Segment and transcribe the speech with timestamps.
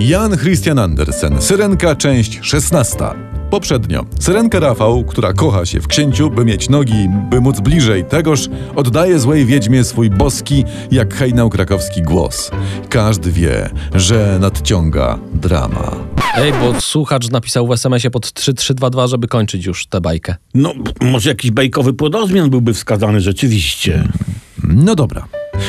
[0.00, 2.96] Jan Christian Andersen, Syrenka, część 16.
[3.50, 4.06] Poprzednio.
[4.20, 9.18] Syrenka Rafał, która kocha się w księciu, by mieć nogi, by móc bliżej tegoż, oddaje
[9.18, 12.50] złej wiedźmie swój boski, jak hejnał krakowski głos.
[12.88, 15.90] Każdy wie, że nadciąga drama.
[16.36, 20.36] Ej, bo słuchacz napisał w SMS-ie pod 3322, żeby kończyć już tę bajkę.
[20.54, 24.08] No, może jakiś bajkowy płodozmian byłby wskazany rzeczywiście.
[24.62, 25.26] No dobra.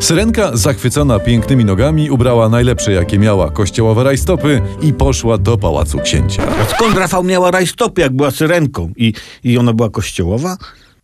[0.00, 6.42] Syrenka, zachwycona pięknymi nogami, ubrała najlepsze jakie miała kościołowe rajstopy i poszła do pałacu księcia.
[6.62, 8.92] A skąd Rafał miała rajstopy, jak była syrenką?
[8.96, 9.12] I,
[9.44, 10.56] I ona była kościołowa?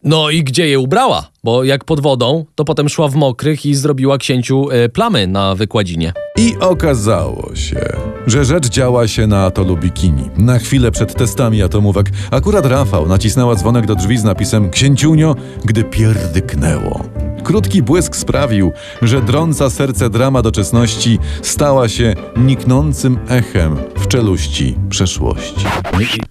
[0.04, 1.28] No i gdzie je ubrała?
[1.44, 5.54] Bo jak pod wodą, to potem szła w mokrych i zrobiła księciu e, plamy na
[5.54, 6.12] wykładzinie.
[6.38, 10.30] I okazało się, że rzecz działa się na atolu Bikini.
[10.36, 15.84] Na chwilę przed testami atomówek akurat Rafał nacisnęła dzwonek do drzwi z napisem Księciunio, gdy
[15.84, 17.04] pierdyknęło.
[17.44, 18.72] Krótki błysk sprawił,
[19.02, 25.66] że drąca serce drama doczesności stała się niknącym echem w czeluści przeszłości.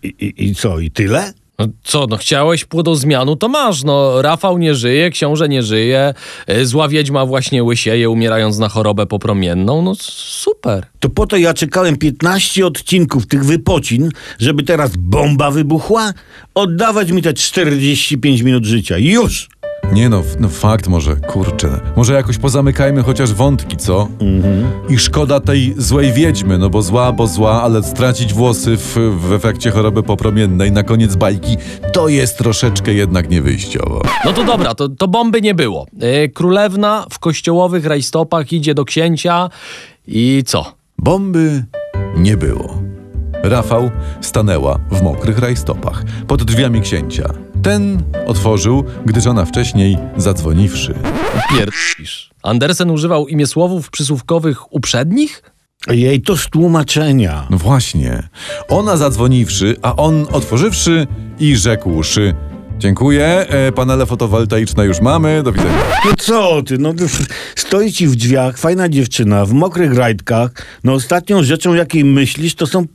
[0.03, 1.33] I, i, i, co, i tyle?
[1.59, 3.83] No co, no chciałeś płodozmianu, to masz.
[3.83, 6.13] No, Rafał nie żyje, książę nie żyje,
[6.47, 9.81] e, zła wiedźma właśnie łysieje, umierając na chorobę popromienną.
[9.81, 10.85] No super.
[10.99, 16.13] To po to ja czekałem 15 odcinków tych wypocin, żeby teraz bomba wybuchła?
[16.55, 18.97] Oddawać mi te 45 minut życia.
[18.97, 19.49] Już!
[19.91, 21.79] Nie no, no fakt może, kurczę.
[21.95, 24.07] Może jakoś pozamykajmy chociaż wątki, co?
[24.89, 29.33] I szkoda tej złej wiedźmy, no bo zła, bo zła, ale stracić włosy w, w
[29.33, 31.57] efekcie choroby popromiennej na koniec bajki,
[31.93, 34.01] to jest troszeczkę jednak niewyjściowo.
[34.25, 35.85] No to dobra, to, to bomby nie było.
[35.99, 39.49] E, Królewna w kościołowych rajstopach idzie do księcia
[40.07, 40.73] i co?
[40.99, 41.65] Bomby
[42.17, 42.77] nie było.
[43.43, 47.33] Rafał stanęła w mokrych rajstopach pod drzwiami księcia.
[47.63, 50.93] Ten otworzył, gdy żona wcześniej zadzwoniwszy.
[51.49, 52.29] Pierdzisz.
[52.43, 55.43] Andersen używał imię słowów przysłówkowych uprzednich?
[55.89, 57.47] Jej to z tłumaczenia.
[57.49, 58.23] No właśnie.
[58.67, 61.07] Ona zadzwoniwszy, a on otworzywszy
[61.39, 62.35] i rzekłszy:
[62.79, 65.79] Dziękuję, e, panele fotowoltaiczne już mamy, do widzenia.
[66.05, 66.93] No co ty, no
[67.55, 70.51] stoi ci w drzwiach fajna dziewczyna w mokrych rajtkach.
[70.83, 72.85] No ostatnią rzeczą, jakiej myślisz, to są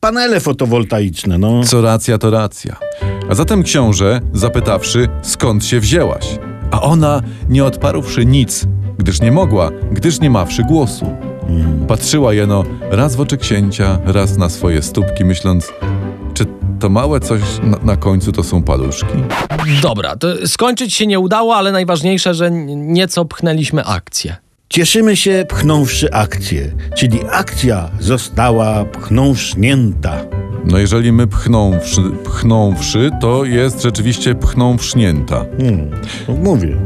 [0.00, 1.64] panele fotowoltaiczne, no.
[1.64, 2.76] Co racja, to racja.
[3.30, 6.38] A zatem książę, zapytawszy, skąd się wzięłaś?
[6.70, 8.66] A ona, nie odparłszy nic,
[8.98, 11.06] gdyż nie mogła, gdyż nie mawszy głosu.
[11.88, 15.72] Patrzyła jeno raz w oczy księcia, raz na swoje stópki, myśląc,
[16.34, 16.44] czy
[16.80, 19.16] to małe coś na, na końcu to są paluszki?
[19.82, 24.36] Dobra, to skończyć się nie udało, ale najważniejsze, że nieco pchnęliśmy akcję.
[24.68, 30.24] Cieszymy się pchnąwszy akcję, czyli akcja została pchnąwsznięta.
[30.66, 35.44] No jeżeli my pchnąwszy, pchnąwszy to jest rzeczywiście pchnąwsznięta.
[35.58, 35.90] Hmm,
[36.28, 36.76] no mówię.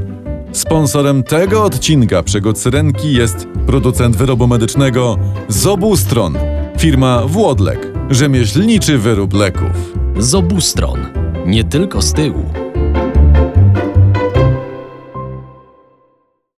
[0.52, 5.16] Sponsorem tego odcinka Przygód Syrenki jest producent wyrobu medycznego
[5.48, 6.34] z obu stron.
[6.78, 9.94] Firma Włodlek, rzemieślniczy wyrób leków.
[10.18, 11.06] Z obu stron,
[11.46, 12.44] nie tylko z tyłu.